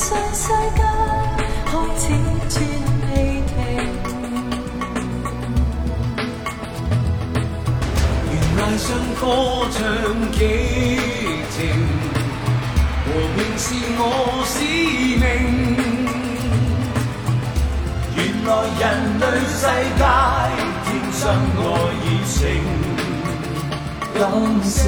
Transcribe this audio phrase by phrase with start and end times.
[0.00, 0.80] 上世界
[1.66, 2.04] 开始
[2.48, 2.56] 转
[3.02, 3.06] 未
[3.46, 3.52] 停。
[8.32, 8.86] 原来上
[9.20, 9.22] 歌
[9.70, 9.76] 唱
[10.32, 10.38] 几
[11.50, 11.58] 情，
[13.04, 13.64] 和平是
[13.98, 14.02] 我
[14.46, 14.50] 使
[15.20, 15.22] 命。
[18.16, 18.48] 原来
[18.80, 18.82] 人
[19.20, 19.62] 类世
[19.98, 20.02] 界
[20.86, 21.22] 天生
[21.60, 21.62] 爱
[22.06, 22.38] 已成
[24.14, 24.18] 感
[24.64, 24.78] 性。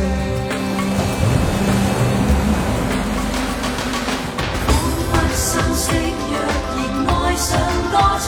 [5.53, 5.85] 珍惜
[6.31, 6.35] 若
[6.77, 7.51] 然爱上
[7.93, 8.27] 歌唱，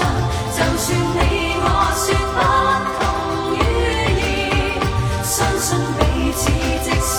[0.52, 2.04] 就算你我，说
[2.36, 2.38] 不
[3.00, 3.00] 同
[3.56, 3.58] 语
[4.20, 4.22] 言，
[5.24, 6.00] 相信彼
[6.36, 6.42] 此
[6.84, 7.14] 即使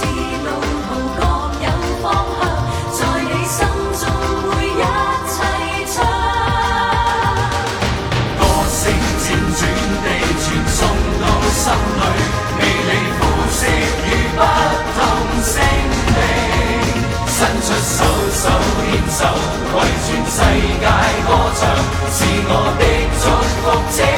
[0.45, 0.47] 路
[0.85, 1.19] 途各
[1.65, 1.65] 有
[2.03, 2.05] 方
[2.37, 2.41] 向，
[2.93, 3.33] 在你。
[3.45, 3.57] 心
[3.99, 4.03] 中
[4.51, 4.83] 会一
[5.31, 5.35] 齐
[5.93, 5.95] 唱。
[8.37, 8.77] 歌声
[9.21, 9.25] 辗
[9.57, 9.61] 转
[10.03, 10.07] 地
[10.41, 10.77] 传送
[11.21, 11.63] 到心
[11.97, 12.03] 里，
[12.59, 13.57] 美丽服饰
[14.05, 14.39] 与不
[14.95, 14.97] 同
[15.41, 15.53] 声
[16.13, 16.17] 地
[17.27, 17.97] 伸出手
[18.31, 18.43] 手
[18.77, 19.19] 牵手。
[20.27, 20.85] 世界
[21.27, 21.61] 歌唱，
[22.11, 22.83] 是我的
[23.21, 23.23] 祝
[23.61, 23.63] 福
[23.95, 24.14] 者。